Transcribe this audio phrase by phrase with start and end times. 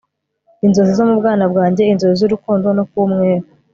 [0.65, 3.45] inzozi zo mu bwana bwanjye, inzozi z'urukundo no kuba umwere